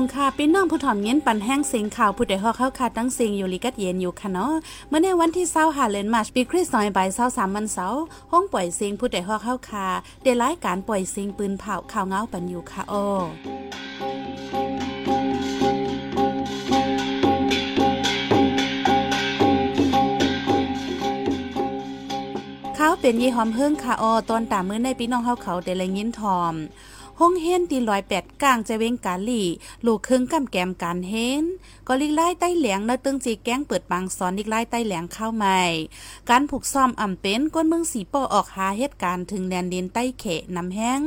[0.00, 4.52] งค่ะพี่น้องผู้ถ่อมเย็นปันแห้งเสียงข่าวผู้ใดฮอกเข้าขาตั้งเสียงอยู่ลิกัดเย็นอยู่ค่ะเนาะ
[4.88, 9.86] เมื่อในวันที่เศร้าหาเลนมาชปีคริสต์ซอยบ่ายเศร้าสามวันเสาร์ห้องปล่อยเสียงผู้ใดฮอกเข้าคา
[10.22, 12.94] เดรายการปล่อยเสียงปืนเผาข่าวเงาปันอยู่ค่ะโอ
[22.76, 26.54] เขาเป็นยี่หอมเฮิงค่ะออตอนตามมื้อในพี่น้องเฮาเขาเดลยินทอม
[27.20, 29.42] ห้องเฮนตีลอยแปดกลางจะเวงกาลี
[29.86, 31.44] ลูกครึ่งกำแกมการเฮน
[31.86, 35.60] ก็ลิกไล่ใต้เหลียงนะตึงจีแก้งเปิดบางสอนลิกไล่ใต้เหลียงเข้าใหม่
[36.30, 40.24] การผูกซ่อมอ่ำเป็นก้นเมืองสีปอออกหาเหตุการณ์ถึงแดนดินใต้เข
[40.56, 41.00] นำแห้ง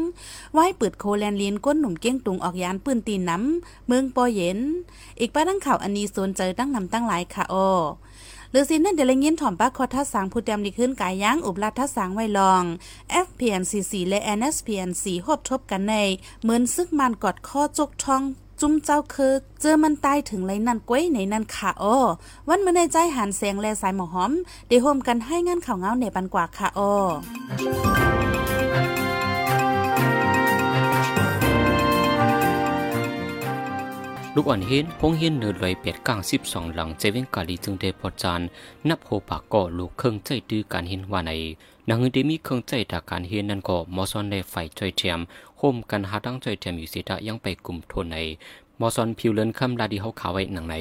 [0.54, 4.60] ไว้เปิดโคแลนลินก้นหนุ่มเก้งตุงออกยานปืนตีน้ำเมืองปอเย็น
[5.20, 7.56] อีกป้าตั้งข่าวอันนี้สนใจตั้งนำตั้งหลายค่ะโอ
[8.52, 12.64] หรือสินั่นเดี๋ยวเงี้ยถ่อมป้าคอทัศสังผู้เตรียมดีขึ้นกายยังอุบลทัศสังไว้ลอง
[13.26, 15.94] FPNCC และ NSPNC หบทบกันใน
[16.42, 18.22] เหมือนซึกมันกอดข้อจกท้อง
[18.62, 21.98] จุ้มเจ้าคือเจอมันตายถึงไรนั่นก้วยในนั่นค่ะอ้อ
[22.48, 24.32] วันเมื่อในใจหันเสียงแลสายหมอหอม
[24.68, 26.94] เดี๋ยวโฮมกันให้งานข่าวเงาในปันกว่าค่ะอ้อ
[34.42, 38.42] ลูกอ่อนเห็นพงเห็นเนือลอยเปียดกลางสิบสองหลังเจเวงกาลีจึงได้พอจาน
[38.90, 41.32] นับโหปากก่อลูกเครื่องใจดื้อการเห็นว่าใน
[41.90, 45.20] นางเงินได้มีเครื่องใจจากการเห็นนั่นก็มอซอนในไฟจอยเทียม
[45.58, 48.18] โฮมกันหาตั้งจอยเทียมอยู่สิตะยังไปกลุ่มทนใน
[48.80, 50.76] มอซอนผิวเลินคำลาดีเขาขาวไว้หนังใน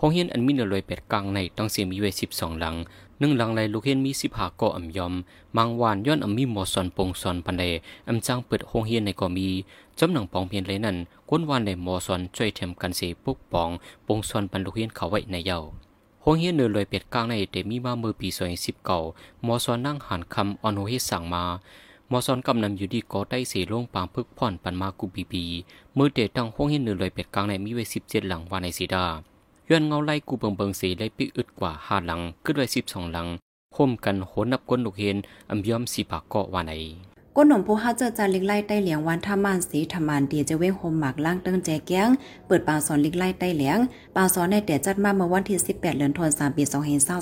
[0.00, 2.74] ห้องเฮียนอันมีเนือลอยเป็ดกลางในตั้งเสียมีไว้สิบสองหลัง
[3.22, 5.12] นึ่งหลังไรลูกเฮียนมีสิบหาก่ออ่ำยอม
[5.56, 7.62] มังวานย้อนอ่ำมีหมอซอนปงซอนปันเด
[8.08, 9.48] อ่ำจ้างเปิดห้องเฮียนในก็มี
[9.98, 10.96] จำหนังปองเพียนเลยนั่น
[11.28, 13.70] ก้นวานในหมอซอนช่วยเทมกันเสีปุกปอง
[14.06, 15.58] ปงซอนปันลูกเฮียนเขาไว้ในเยา
[16.24, 18.98] ห้องเฮียนเนือลอยเป็ดกลางในเดมีมาเมื่อปีสองสิบเก่า
[19.42, 21.44] หมอซอนนั่งหันคำออนโฮเฮสั่งมา
[22.08, 25.44] หมอซอนกำนำอยู่ดีก็ได้เสียลงปางพึกพ่อนปันมากูบีบี
[25.94, 29.04] เมื่อเดตั้งห้องเฮียนเนือลอยเป็ดกลางในมีไว้สิบเจ็ดหลังวานในสีดา
[29.70, 33.26] ย้อนเงาไล่กูเบิงเบิงสีได้ปีอึดกว่าห้าหลังขึ้นไว้สิบสองหลัง
[33.76, 35.16] คมกันโหนับก้นลูกเห็น
[35.50, 36.72] อัมยอมสีปากเกาะว่าไหน
[37.40, 42.08] ก้นหนุ่มผู้ฮัาเจอจาลิกไล่ใต้เหลียงวันท่ามานสีธรรมานเดียจะเว้งโฮมหมากล่างเติ้งแจแก้ง
[42.46, 43.78] เปิดปางสอนลิกไล่ใต้เหลียง
[44.16, 46.64] ปางสอนในแต่จัดมาเมื่อวันที่ 18เดือนธันวาคมปี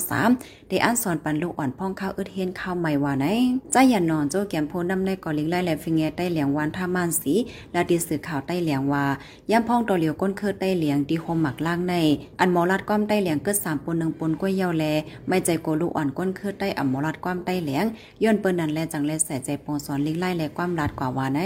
[0.05, 3.25] 2523ได้อ่านสอนปันลูกอ่อนพ่องข้าวอึดเฮียนข้าวใหม่ว่าไหน
[3.71, 7.33] ใจยันนอนโจแกมโพนำในก่อลิกไล่และฟิงเงใต้เหลียงวันท่ามานสี
[7.71, 9.05] และดีสื่อข่าวใต้เหลียงว่า
[9.51, 11.95] ย่ำพ่องตอเหลียวก้นเคิดใต้เหลียงดีโฮมหมักล่างใน
[12.39, 14.85] อันมอลัดก้อมใต้เหลียงเกิด3ปน1ปนก้วยเยาแล
[15.27, 17.85] ไม่ใจโกลูกอ่อนก้นเคิดใต้อัมมอลัดก้อมใต้เหลียง
[18.23, 21.41] ย้อนเปิ้นนั้นแลจังแลใส่ใจปองสอนลิกไล่และความรัดกว่าว่าไหน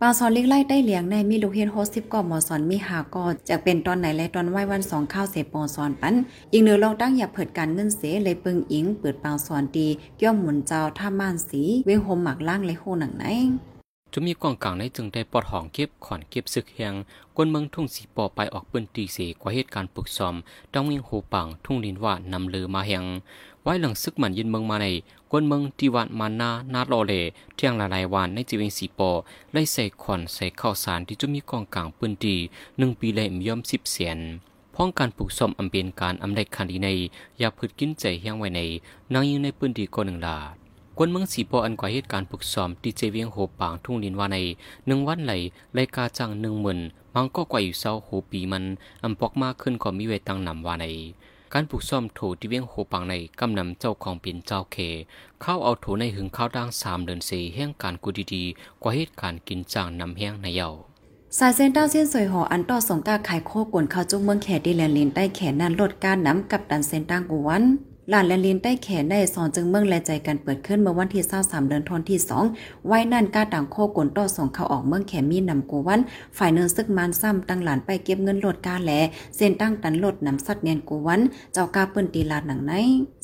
[0.00, 6.14] ปาสอนเล็กไล่ได้เลี้ยงในมีลูกเฮียนโฮสิบก่อมอสอนมีหาก่อจากเป็นตอนไหนและตอนไหว้วันสองข้าวเสปอสอนปัน
[6.52, 13.24] อีกเนื้อลองตั้งอย่าเผิดการเงินเสเลยปึงอิงเปิดปางสอนดีเกี่ยวหมุนเจ้าท่าม่านสีเวงโฮมหมักล่างเลยโหหนังไหน
[14.14, 16.94] จะมีกองกลางในจึงได้ปอดห้องเก็บขอนเก็บซึกแหง
[17.36, 20.34] กวนเมืองทุ่งสีปอไปออกปืนตีเสกว่าเหตุการณ์ปลุกซอม
[20.72, 23.04] ต้องวิ่งโหปังทุ่งลินว่านำเลือมาแหง
[23.62, 24.86] ไว้หลังซึกมันยินเมืองมาใน
[25.30, 27.12] กวนเมืองที่วันมานานาโลเล
[27.54, 29.10] เที่ยงละลายวานในจีเวงสีปอ
[29.52, 32.36] ไล่ใส่ขอนใส่ข้าวสารที่จะมีกองกลางปืนตี
[32.78, 34.18] หนึ่งปีเลยย่อมสิบเสียน
[34.74, 36.88] พ้องการปลูกซ่อมอำเปยนการอำได้คันดีใน
[37.40, 38.60] ยาพืชกินใจเฮียงไว้ใน
[39.12, 40.38] นางยิงในปืนตีก็หนึ่งลา
[40.96, 44.38] กวนเมืองสีปออันกว่าเหตุการณ์ปลุกซ้อมดีเจเวียงโหปางทุ่งลินวาใน
[44.86, 45.32] หนึ่งวันไหล
[45.76, 46.78] รายกาจังหนึ่งหมื่น
[47.14, 48.64] มังก็กว่าอยู่เศร้าโหปีมัน
[49.04, 50.86] อำปอกมากขึ้นก็มีไว้ตั้งนำวาใน
[51.54, 54.76] การปลูกซ่อมโถที่เวียงโหปังในกำนำเจ้าของเป็นเจ้าเค
[55.40, 60.68] เข้าเอาโถในหึงข้าวด่างสามเดือนสีแห่งการกูดีๆ กว่าเหตุการณ์กินจางนำแห้งในเยา
[61.38, 67.64] สายเส้นต้าเส้นสวยหออันต่อสงกาขายโคกวนเข้าจุ้งเมืองแขดีแลนลินใต้แขนนันลดการน้ำกับดันเส้นตั้งกูวัน
[68.14, 72.18] หลานและลินใต้แขนได้สอนจึงเมืองแลใจกันเปิดขึ้นเมื่อวันที่23เดือนธันวาคมที่
[72.52, 76.00] 2ไว้นั่นก้าต่างโคกลต่อส่งเข้าออกเมืองแขมีนำกวัน
[76.38, 78.92] ฝ่ายเนินซึกมานซ้ำตั้งหลานไปเก็บเงินโหลดกาแล
[79.36, 81.20] เส้นตั้งตันโหลดนำสัตว์เนียนกวัน
[81.52, 82.72] เจ้ากาเปิ้นตีลาดหนังไหน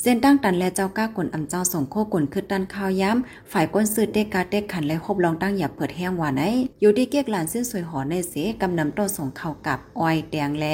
[0.03, 6.43] เส้นตั้งตันและเจ้ากากลอำเจ้าส่งโคกลขึ้นดันข้าวย้ำฝ่ายก้นซื้อเด็กกาเด็กขันและคบลองตั้งอย่าเปิดแห้งว่าไหน
[6.81, 10.65] อยู่ที่เกียกหลานซึ่งสวยหอในเสกำนำต่อส่งเข้ากับอ้อยแดงแล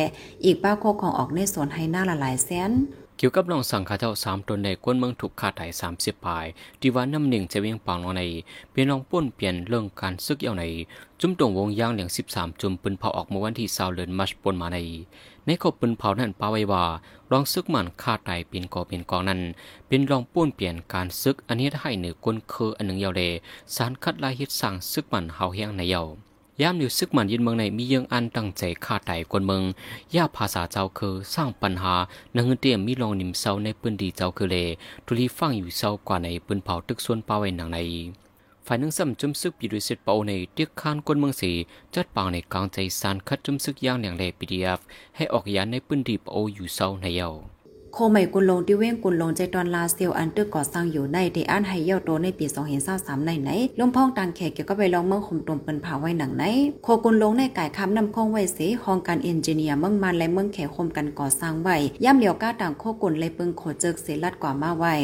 [0.45, 2.73] อีกป้าโคของออกในสวนให้หน้าละหลายแสน
[3.19, 6.47] เกี่ยวกับลองสั่งขาเจ้าสามตนในกวนเมืองถูกขาไถ่สามสิบปาย
[6.81, 8.23] ที่ว่าน้ำหนึ่งจะเวียงปางลงใน
[8.73, 10.65] เป็นลองป้นเปลี่ยนเรื่องการซึกเยาใน
[11.21, 14.79] จุ่มตรงวงย่างเหลียงสิบสามจุ่มปืนเผาออกเมื่อวันที่สาวเลือนมัชปนมาใน
[15.47, 16.85] ในขบปืนเผานั้นปาไว้ว่า
[17.31, 19.41] ลองซึกมันขาไถ่เป็นกอเป็นกองนั้น
[19.89, 23.23] เป็นลองป้วนเปลี่ยนการซึกอันนี้ให้เหนือกวนเคออันหนึ่งเยาเล
[23.75, 26.03] สารคัดลายฮิตสั่งซึกมันเฮาเฮียงในเยา
[26.63, 29.63] ยามอยู่ซึกมันยินเมืองในมียังอันตั้งใจฆ่าไต่กวนเมือง
[30.15, 31.95] ย่าภาษาเจ้าคือสร้างปัญหา
[32.37, 34.57] นังเตียมมีลองนิมเศร้าในปืนดีเจ้าคือเล
[35.07, 37.79] ทุลีฟังอยู่เศร้ากว่าในปืนเผาตึกส่วนป่าไว้หนังใน
[38.67, 41.53] ฝ่ายนังซ้ำจุมซึกปีดุสิตเปาในเตียกคานกวนเมืองสี
[41.95, 44.81] จัดปางในกลางใจสารคัดจุมซึกย่างอย่างแหลปีดีเอฟ
[45.17, 47.31] ให้ออกยานในพื้นที่เปาอยู่เศร้าในเยา
[47.97, 52.47] โคใหม่กุลลงที่เว้งกุลลงใจตอนลาเซียวอันเตอร์ก่อสร้างอยู่ในเดอันไฮเย่าโตในปี
[52.87, 56.45] 2023ในไหนลมพ้องตังแขกเกี่ยวก็ไปลองเมืองขมตมเปิ้นผาไว้หนังไหน
[56.85, 64.95] โคกุลลงในก่ายคำนำคงไว้เสห้องการเอนจิเนียร์เมืองมันและเมืองแขกคมกันก่อสร้างไว้ย่ำเหลียวก้าต่างโคกุลเลยเปิงโคเจิกเสลัดกว่ามาไว้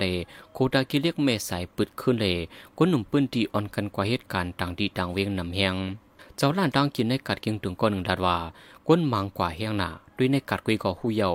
[0.00, 0.06] เด
[0.52, 2.36] โคตากิเรียกเมสายปึดขึ้นเลย
[2.76, 5.76] กูหนุ่มปืนตีอ่อนกันกว่าเหตุการณ์ต่างดีต่างเวียงนำเฮียง
[6.36, 8.36] เจ้าล้านตั้งกินในกัดเกียงถึงก้อนหนึ่งดาดว่า
[8.88, 11.30] ก้นมังกว่าเฮียงหนาด้วยในกัดกุยก่อหูเยา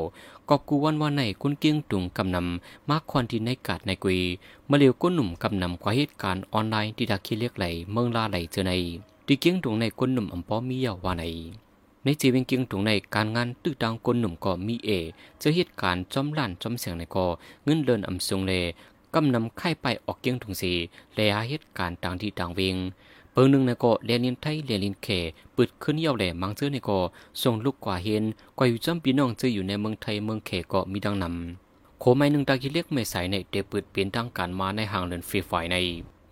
[0.49, 4.19] กอบกูวันวันในกุนเกียงตุงกำนำมากควันที่ในกัดในกุย
[4.69, 8.73] มาเลียวก้นหนุ่มกำนำกว่าเหตุการณ์ออนไลน์ที่ดักคิเรียกไหลเมืองลาไหลเจอใน
[9.27, 11.23] ที่เกียงตุงในก้นหนุ่มอำปอมีเยาวาใน
[12.03, 14.89] ในจีเวงเกียงตุงในการงานตื้อดังคนหนุ่มก็มีเอ
[15.41, 17.25] จะเหตุการณ์จอมล้านจอมเสียงในก็
[17.63, 18.53] เงินเดินอำทรงเล
[19.13, 20.73] กำนำไข่ไปออกเกียงถุงสี
[21.15, 22.75] และเหตุการณ์ต่างที่ต่างเวง
[23.33, 25.07] เปิงหนึ่งในก็เรียนลินไทยเรียนลินเข
[25.55, 26.99] ปิดขึ้นเยาวแหล่มังเจอในก็
[27.41, 28.23] ส่งลูกกว่าเห็น
[28.57, 35.77] กว่าอยู่จำปีน้องเจออยู่ในเมืองไทยเมืองเขก็มีดังนำโคไม่หนึ่งตาคิเล็กไม่ใส่ในเดปิดเปลี่ยนทางการมาในห่างเดินฟรีไฟใน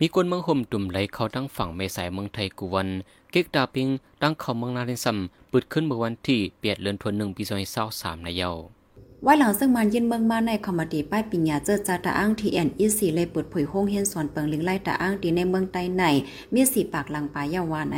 [0.03, 2.89] มีคนเมืองห่มตุ่มไหลเข้าทั้งฝั่งเมสายเมืองไทยกุวัน
[3.31, 3.88] เก็กดาปิง
[4.21, 5.18] ตั้งเข้าเมืองนาเรนซัม
[5.51, 8.51] ปิดขึ้นเมื่อวันที่เปียดเลือนทวนหนึ่งปีซอยเศร้าสามในเยา
[9.25, 16.03] ว่าหลังซึ่งมันยินเมืองมาในคอมมดีป้ายปิญญาเจอจาตาอ้างทีเอ็นอีสีเลยเปิดเผยห้องเฮียนสอนเปิงลิงไล่ตาอ้างดีในเมืองใต้ใน
[16.53, 17.98] มีสีปากหลังปลายยาวาไอ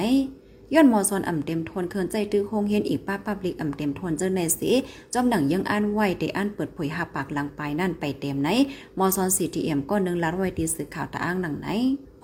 [0.74, 4.72] ย้อนมอซอนอ่ำเต็มทนเคินใจตื้อคงเฮียนอีกป้าปับลิกอ่ำเต็มทนเจอในสี
[5.14, 8.50] จอมหนังยังอ่านไว้ได้อ่านเปิดเผยหาปากหลังไปนั่นไปเต็มไหน
[8.98, 11.68] มอซอนสีทีเอ็มก็นึงลัดไว้ตีสื่อข่าวตาอ้างหนังไหน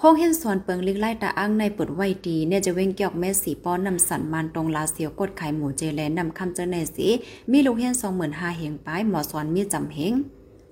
[0.01, 7.07] ห้องเห็นสอนเปิงลิกไล่ตาอ้างในเปิดไว้ดีเนี่ยจะเว้งเกี่ยวแม่สีป้อนนำสันมันตรงลาเสียวกดไข่หมูเจแลนนำคำเจอในสี
[7.51, 10.13] มีลูกเห็นสองหมื่นห้าเหงป้ายหมอสอนมีจำเหง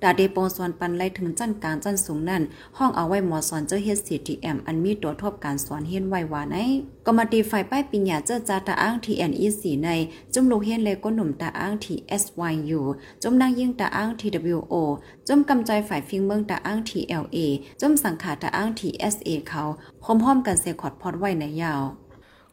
[0.03, 2.43] ดาเดโปสอนปันไล่ถึงจันการจันสูงนั่น
[2.77, 6.55] ห้องเอาไว้หมอสอนเจ้าเฮ็ดสีทีแอมอันมีตัวทบการสอนเฮียนไว้ว่าใน
[7.05, 9.89] กรรมตีฝ่ายป้ายปิญญาเจ้าจาตาอ้างทีแอนอีสีใน
[10.33, 12.81] จุ่มลูกเฮียนเลยก็หนุ่มตาอ้างทีเอสวายยู
[13.21, 14.73] จุ่มนางยิ่งตาอ้างทีวโอ
[15.27, 17.37] จุ่มกำใจฝ่ายฟิงเมืองตาอ้างทีเอลเอ
[17.81, 19.63] จุ่มสังขาตาอ้างทีเอสเอเขา
[20.03, 21.83] พร้อมๆกันเซคอดพอดไว้ในยาว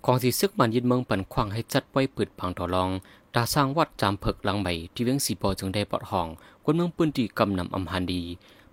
[0.05, 2.91] ของที่ซึกมันยึดเมืองปันขวางให้จัดไว้ปืดพังต่อรอง
[3.35, 6.27] ตาสร้างวัดจามเพิกหลังใหม่ที่เวียงสีปอจึงได้ปลอดห้อง
[6.65, 8.23] คนเมืองปืนที่กำนำอำหันดี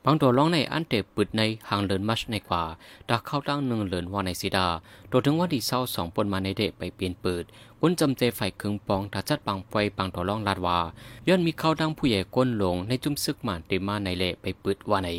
[0.05, 2.63] บางตัวร้องในอันเตปืดในหางเลินมัชในกว่า
[3.09, 4.67] ดาเข้าตั้งหนึ่งเลินว่าในสีดา
[5.11, 7.43] ตัวถึงว่าดีเศร้าสองปนมาในเดะไปเปลี่ยนเปิด
[7.79, 10.79] คนจำใจไฟเครื่งปองตาจัดปังไฟปังตัวร้องลาดว่า
[11.27, 15.09] ย้อนมีเข้าตั้งผู้ใหญ่ก้นลงในจุ่มซึกหมานเตมาในเละไปเปิดว่าใน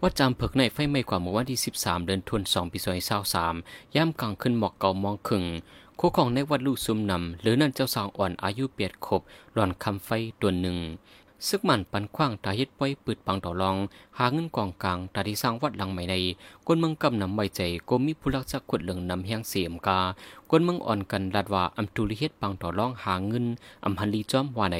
[0.00, 2.78] ว่าจำเพิกในไฟไม่กว่าเมื่อวันที่ 13 เดือนธันวาคมปี
[3.36, 5.44] 2023ย่ำกลางขึ้นหมอกเก่ามองขึง
[5.98, 9.20] คู่ของในวัดลูกซุมนำหรือนั่นเจ้าสาวอ่อนอายุเปียดครบ
[9.54, 10.10] หล่อนคำไฟ
[10.40, 10.78] ตัวหนึ่ง
[11.48, 13.76] ซึกมันปันขว้างตาฮิดไว้ปืดปังต่อรอง
[14.18, 16.14] หาเงินกองกลางตาที่สร้างวัดหลังใหม่ใน
[16.66, 20.00] คนเมืองกำนำใบใจก็มีผู้รักษาขวดเหลืองนำเฮียงเสียมกา
[20.50, 23.46] คนเมืองอ่อนกันลาดว่าอัมตุลิเฮ็ดปังต่อรองหาเงิน
[23.84, 24.78] อัมฮันลีจอมว่าใน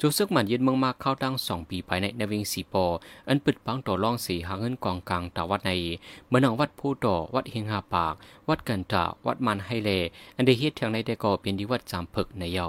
[0.00, 2.84] จูซึกมันยึดเมืองมาเข้าตั้งสองปีภายในในวิงสีปอ
[3.28, 5.72] อันปิดปังต่อรองสีหาเงินกองกลางตาวัดใน
[6.28, 8.14] เมืองวัดผู้ต่อวัดเฮงหาปาก
[8.48, 9.90] วัดกันตาวัดมันไฮเล
[10.36, 12.68] อันได้เฮ็ดทางในได้ก่อเป็นดีวัดจามเพิกในเยา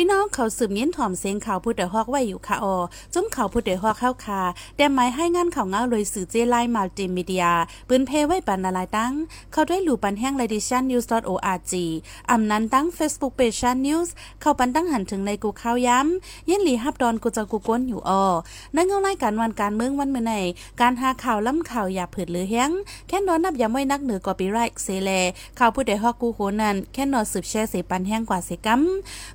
[0.00, 2.76] พี่น้องเขาสืบเย็นถ่อมเสียงข่าวผู้เดือฮอกไว้อยู่ค่ะออ
[3.14, 4.42] จุ้มข่าวผู้เดือฮอกเข้าคา
[4.76, 7.46] แต่หมายให้งานข่าวเงาเลยสื่อเจไลมัลติมีเดีย
[7.88, 9.12] ปืนเพไว้ปันนาลายตั้ง
[9.52, 11.72] เขาด้วยหลู่ปันแห้งเลดิชันนิวส์ .org
[12.30, 18.24] อำนั้นตั้ง Facebook Page ชันนิวส์เข้าปันตั้งหันถึงในกูข่าวย้ำยินหลีฮับดอนกูจะกูก้นอยู่ออ
[18.76, 20.32] นั่งเงาไล่การวันการเมืองวันเมื่อไหน
[20.80, 22.70] การหาข่าวล้ำข่าวอย่าผืดหรือแห้ง
[23.08, 25.10] แค่นอนนับย้ำไว้นักเหนือกอปีไรเซเล
[25.58, 28.80] ข่าวผู้เดือฮอกกูโหนั่นแค่นอนสืบแช่เสปันแห้งกว่าเสกัม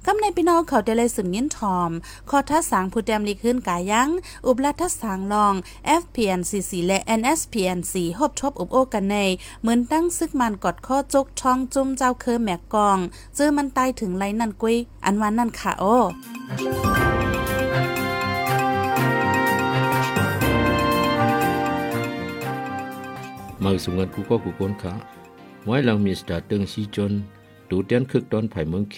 [0.08, 1.92] กำในพี่น้องเขาได้เลยสืบยินทอม
[2.30, 4.10] คอทัศสางผู้แดมลีขึ้นกายัง
[4.46, 5.54] อุบลัทัศสางลอง
[6.02, 9.16] FPNCC และ NSPNC ฮบทบอุบโอกันใน
[9.62, 12.98] เหมือนตั้งซึกมันกอดข้อจกช่องจุ่มเจ้าเคอแมกกอง
[13.36, 15.98] เจอมันตายถึงไรนั่นกุ้ย อันวันนั่นค่ะโอ้
[23.64, 24.94] มาสุงันกูก็กูก้นขา
[25.66, 27.14] ไว้หลังมีสตาร์ตึงซีจน
[27.70, 28.98] ดูเตียนคึกตอนไผ่เมืองเข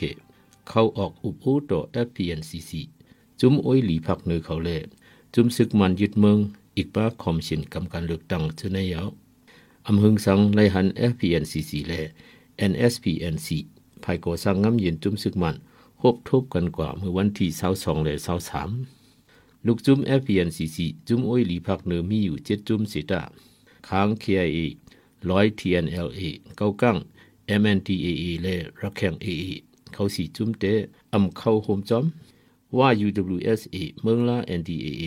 [0.70, 2.72] เข้าออกอุบอูต่อ FPNCC
[3.40, 4.70] จุ้มอ้ยหลีพักเนือเขาแล
[5.34, 6.38] จุ้มซึกมันยึดเมือง
[6.78, 9.08] อีกป้าคอมชินกำการเลือกตั้งเชนยาว
[9.88, 12.02] อำหึงสังไลหัน FPNCC และ
[12.72, 13.48] NSPNC
[14.04, 15.56] ภายก่อสร้างงำเย็นจุ้มซึกมัน
[16.00, 18.16] พบทบกันกว่าเมื่อวันที่22และ
[18.92, 23.22] 23ลูกจุ้ม FPNCC จุ้มอ้ยหลีพักเนือมีอยู่7จุ้มสิตา
[23.88, 24.60] ค้าง KIA
[25.30, 26.22] ร้อย TNLA
[26.58, 26.98] เก้ากั้ง
[27.62, 29.52] MNTAA และรักแข่ง AA
[29.96, 30.74] เขาสีจุ้มเตะ
[31.14, 32.06] อำเข้าโฮมจอม
[32.78, 35.04] ว่า UWSA เมืองลา NDAA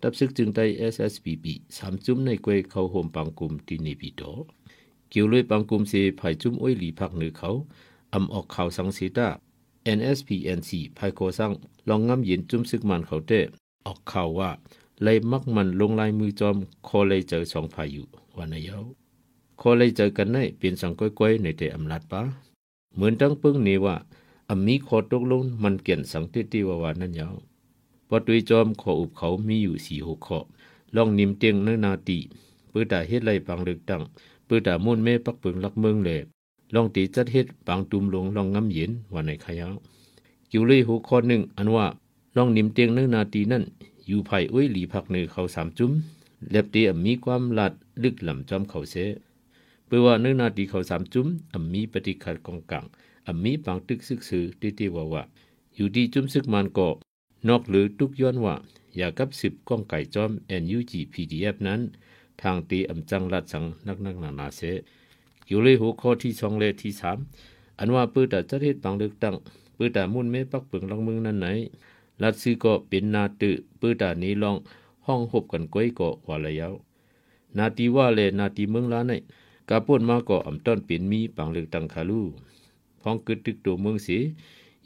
[0.00, 4.22] ตับซึกจึงได้ SSPB สามจุ้มในกวยเขาโฮมปังกุมที่นีปีโต
[5.10, 7.50] เกี่ยวเลยปังกุมเสภายจุ้มอ้อยหลีพักเหนือเขา
[8.14, 9.28] อำออกข่าวสังสีตา
[9.96, 11.52] NSPNC ภายโคสัง
[11.88, 13.40] ลองงำเย็นจุ้มซึกมันเขาเตะ
[13.86, 14.50] ออกข่าวว่า
[15.02, 18.02] เลยมักมันลงลายมือจอมคอเลยเจอสองพายุ
[18.36, 18.84] วันนายาว
[19.60, 22.22] คอเลยเจอกันในเปลี่ยนสังก้อยๆในแต่อำลาดปา
[22.94, 23.96] เหมือนตั้งปึ้งนี้ว่า
[24.50, 27.34] อำมีขอตกลงมันเกี่ยนสังเตติวาวานั่นยาว
[28.08, 30.38] ปตุยจอมขออุบเขามีอยู่สี่หกข้อ
[30.96, 32.18] ลองนิมเตียงเนนาตี
[32.70, 34.02] เปิดตาเฮ็ดไรปังเลือกตั้ง
[34.46, 36.20] เปิดตามุ่นแม่ปักปิงลักเมืองเลย
[36.74, 39.74] ลองตีจัดเฮ็ดปังตุมลงลองงำเย็นวันในขยาว
[40.50, 41.86] กิวเลยหัวข้อหนึ่งอันว่า
[42.36, 43.64] ลองนิมเตียงเนนาตีนั่น
[44.06, 45.92] อยู่ภายอ้ยหลีพักเนือเขาสามจุ้ม
[46.50, 47.72] เล็บตีมีความลัด
[48.02, 48.94] ลึกหลำจอมเขาเส
[49.86, 52.84] เพื่อว่าเนื้อนาตีเขาสามจุ้มอมีปฏิขัดกองกัง
[53.26, 55.22] อมีปังตึกซึกสือติติว่าว่า
[55.74, 56.88] อยู่ดีจุ้มซึกมันก็
[57.48, 58.54] นอกหรือทุกย้อนว่า
[58.96, 60.30] อย่ากับสิบก้องไก่จอม
[60.62, 61.80] NUG PDF นั้น
[62.42, 64.60] ทางตีอำจังรัดสังนักนักนานาเส
[65.46, 67.18] อยู่เลยหัวข้อที่สองเลที่สาม
[67.78, 69.34] อันว่าปื้อแต่จะเทศปังเลือกตั้ง
[69.76, 71.46] ปื้อแต่มุ่นไม่ปักเปิงลังเมืองนั้นไหน
[72.22, 74.56] รัดซื้อก็เป็นนาตือปื้อตานี้ลอง
[75.06, 76.74] ห้องหบกันก้อยก็ว่าระยาว
[77.58, 79.12] นาตีว่าเลยนาตีเมืองล้านใน
[79.68, 82.22] กาป่นมาก็อ่ำต้นเป็นมีปังเลือกตั้งคาลู
[83.02, 84.18] พ้องกึดตึกตัวเมืองสี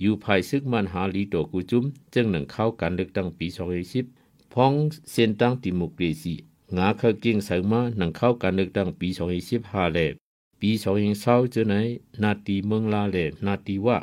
[0.00, 3.46] อยู่ภายซึกมันหาลีตัวกูจุ้มจึงหนังเข้าการเลือกตั้งปี
[4.00, 4.72] 2010พ้อง
[5.10, 6.34] เส้นตั้งดิโมกรีซี
[6.76, 9.08] งาเคเก่งใส่มาหนังเข้าการเลือกตั้งปี
[9.50, 9.98] 2015แล
[10.60, 10.70] ปี
[11.12, 11.74] 2020จะไหน
[12.22, 13.98] นาตีเมืองลาเลนาตีว่า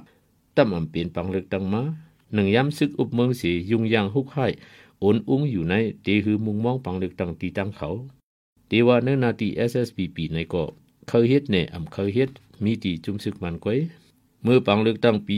[0.55, 1.81] ตั้มอ่ำเป็นปังเลือกตั้งมา
[2.33, 4.47] หนึ่งย้ำซึกอุบเมืองสียุ่งยางฮุกให้
[4.99, 7.89] โอนอุ้งอยู่ในเตหือมุงมองปังเลือกตั้งตีตั้งเขา
[8.67, 10.63] เตว่าเนื้อนาตี SSBP ในก็
[11.07, 12.29] เคยเฮ็ดเนี่ยอำเคยเฮ็ด
[12.63, 13.79] มีตีจุมซึกมันก้อย
[14.43, 15.35] เมื่อปังเลือกตั้งปี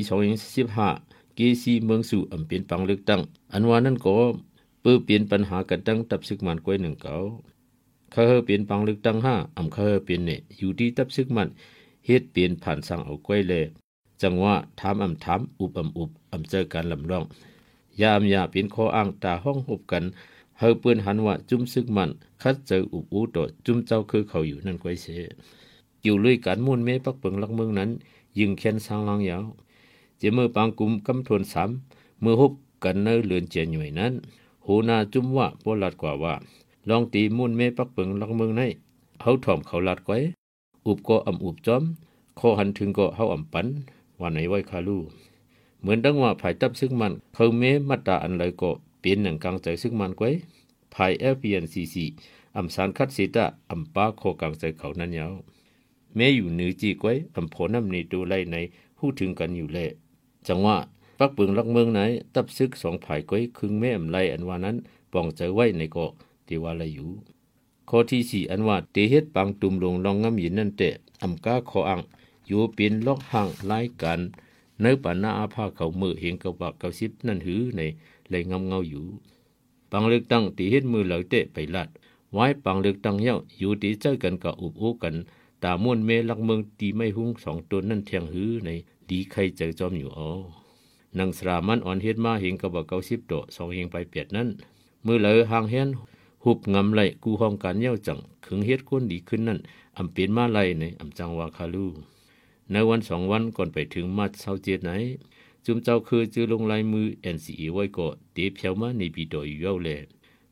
[0.68, 3.22] 2015เกซีเมืองสู่อำเป็นปังเลือกตั้ง
[3.54, 4.16] อันว่านั้นก็
[4.82, 7.16] เพื่อเปลี่ยนปัญหากันตั้งตับซึกมันก้อยหนึ่งเกา
[8.12, 11.48] เขาเฮเปลี่ยนปังเลือกตั้งห้าอำเขาเฮเปลี่ยนเนี่ยอยู่ที่ตับซึกมัน
[12.06, 13.64] เฮ็ดเปลี่ยนผ่านสั่งเอาก้อยเลย
[14.22, 17.24] จังว่าถามอำถามอุบอำอุบอำเจอการลำร้อง
[18.02, 20.04] ยามยาเป็นข้ออ้างตาห้องหบกัน
[20.60, 22.10] เฮาเปิ้นหันว่าจุ้มซึกมัน
[22.42, 25.08] คัดเจออุบอู้ต่อจุ้มเจ้าคือเขาอยู่นั่นไก้อยเส
[26.04, 27.90] อยู่ลุยการมุ่นเมปักเปิงลักเมืองนั้น
[28.40, 29.44] ยิงแค้นสร้างลังยาว
[30.18, 31.70] เจเมื่อปางกุมกำทวนสาม
[32.22, 34.14] เมื่อหบกันเนเลือนเจนอยู่นั้น
[34.64, 36.34] โหนาจุ้มว่าปลัดกว่าว่า
[36.90, 38.62] ลองตีมุ่นเมปักเปิงลักเมืองใน
[39.22, 40.18] เฮาถ่อมเขาลัดไก้
[40.86, 41.84] อุบก็อำอุบจอม
[42.40, 43.68] ขอหันถึงก็เฮาอำปัน
[44.20, 44.98] ว่าไหนไว้คาลู
[45.80, 50.30] เหมือนดังว่าภายตับซึ่งมัน เขาเมมาตาอันไรก็ เปลี่ยนหนังกลางใจซึ่งมันไว้
[50.94, 51.96] ภาย FPNCC
[52.58, 55.34] อำสารคัดสีตาอำป้าโคกลางใจเขานั้นยาว
[56.16, 58.58] แม้อยู่เหนือจีกไว้อำโพน้ำในดูไลใน
[58.98, 59.80] พูดถึงกันอยู่แล
[60.48, 60.78] จังว่า
[61.20, 62.00] ปักปิงลักเมืองไหน
[62.36, 64.76] ตับซึกสองภายก้อยคึงแม่อำไลอันว่านั้น
[65.12, 66.12] ป้องใจไว้ในเกาะ
[66.48, 67.10] ตีว่าละอยู่
[67.90, 70.90] ข้อที่สี่อันว่าเตเฮ็ดปังตุ่มลงลองงำยินนั่นแต่
[71.24, 72.02] อำก้าขออัง
[72.48, 74.20] อยู่เป็นลอกห่างรายกัน
[74.82, 77.82] ในปัญนาอาภาเขามือเห็นกับว่าเกาสิบนั่นหือใน
[78.30, 79.06] เลยงำเงาอยู่
[79.92, 81.90] ปังเลือกตั้งตีเฮ็ดมือเหลาเตะไปลัด
[82.34, 85.16] ไว้ปังเลือกตั้งเย้าอยู่ตีเจอกันกับอุบอุกัน
[85.64, 88.70] ตาม่วนเมลักเมืองตีไม่หุ้งสองตัวนั่นเทียงหือใน
[89.10, 90.30] ดีใครเจอจอมอยู่อ๋อ
[91.18, 94.48] นางสรามันอ่อนเฮ็ดมาเห็นกับว่าเกาสิบโตสองเฮงไปเปียดนั้น
[95.06, 95.90] มือเหลอห่างเฮียน
[96.44, 99.60] หุบงำไหลกูห้องการเย้าจังขึงเฮ็ดก้นดีขึ้นนั่น
[99.98, 101.86] อำเปลี่ยนมาไหลในอำจังวาคาลู
[102.72, 104.92] ในวันสองวันก่อนไปถึงมาเศร้าเจ็ดไหน
[105.70, 109.90] จุมเจ้าคือจือลงลายมือ NCE ไว้ก็เตเพียวมาในปีโดยอยู่แล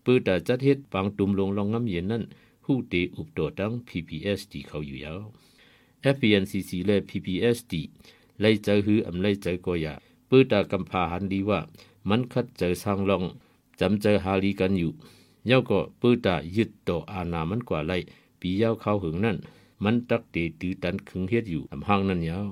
[0.04, 2.24] ปื้อแต่จัดเฮ็ดปังตุ่มลงลองงำเย็นนั้น
[2.66, 5.22] หู้เตอุบตัวตั้ง PPSD เขาอยู่ยาว
[6.14, 7.74] FPNCC และ PPSD
[8.40, 9.94] ไล่เจอหืออำไล่เจอก็อย่า
[10.30, 11.60] ปื้อแต่กำพาหันดีว่า
[12.10, 13.24] มันคัดเจอสร้างลอง
[13.80, 14.92] จำเจอหาลีกันอยู่
[15.48, 17.98] เย้าก็ปื้อแต่ยึดต่ออาณามันกว่าไล่
[18.40, 19.38] ปียาวเข้าหึงนั่น
[19.84, 22.48] มันตักเตตือตันขึงเฮ็ดอยู่อำหังนั่นยาว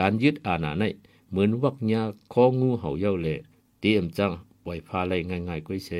[0.00, 0.84] การยึดอาณาใน
[1.34, 3.28] เหมือนวักยาคองูเห่าเย้าแล
[3.80, 4.32] เตรียมจัง
[4.64, 5.90] ปล่อยพาไลง่ายๆก้อยเส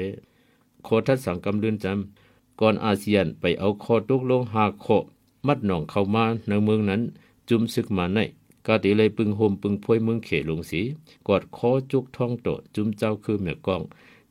[0.86, 4.98] ขอทัดสังกำเดือนจำก่อนอาเซียนไปเอาคอตกลงหาขอ
[5.46, 7.00] มัดหนองเข้ามาในเมืองนั้น
[7.48, 8.18] จุมซึกมาใน
[8.66, 10.80] กาติเลยปึงโฮมปึงพวยเมืองเขลงสี
[11.28, 13.82] กอดคอจุกท่องโตจุมเจ้าคือแม่กอง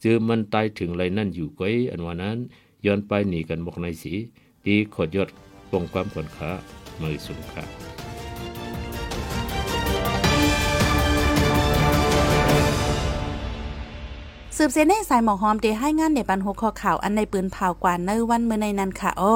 [0.03, 2.37] จือมันตายถึงไรนั่นอยู่ก้อยอันวานั้น
[2.85, 4.13] ย้อนไปหนีกันบอกในสี
[4.65, 5.29] ดีขอดยอด
[5.71, 6.49] ปงความขนขา
[7.01, 8.02] มือสุงค่ะ
[14.57, 19.35] สืบเสในสายหมอกหอมเดให้งานในบันหกข้อข่าวอันในปืนเผากว่าในวันเมื่อในนั้นค่ะอ้อ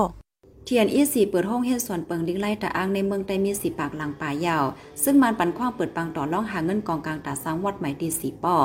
[0.66, 4.64] เทียนอีสีเปิดห้องเฮ็ดส่วนเปิงลิงไล่ตะอ้างในเมืองไต้มีสีปากหลังป่ายาว
[5.04, 8.58] ซึ่งมันปันคว้างเปิดปังต่อล่องหาเงินกองกลางตาสร้างวัดใหม่ตีสีป่อ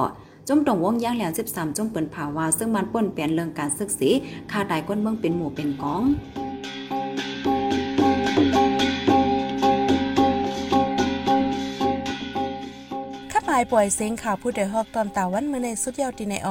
[0.48, 4.10] จมตรงวงย่างแหลม13จมเปินผาวาซึ่งมันป่นเปลี่ยนเรื่องการศึกษี
[4.50, 16.48] คาตายก้นเมืองเป็นหมู่เป็นกองายป่วยเสียงข่าวผู้ใดฮอกตอนตาวันเมื่อในสุดยาวตีในอ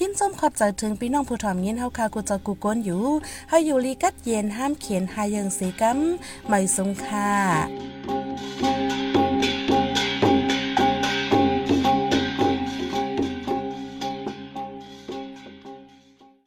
[0.00, 3.02] ยิ้มส้มขอบใจถึงพี่น้องผู้ถ่อมยินเฮาคากูจะกูก้นอยู่
[3.48, 5.98] เฮาอยู่ลีกัดเย็นห้ามเขียนหายังสีกัม
[6.48, 7.95] ไม่สงค่ะ